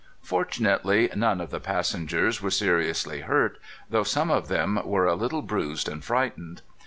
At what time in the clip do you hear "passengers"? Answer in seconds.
1.59-2.41